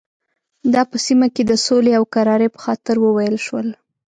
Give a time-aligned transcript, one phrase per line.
[0.73, 3.67] دا په سیمه کې د سولې او کرارۍ په خاطر وویل شول.